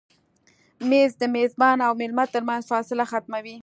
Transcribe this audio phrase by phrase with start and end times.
[0.89, 3.55] مېز د میزبان او مېلمه تر منځ فاصله ختموي.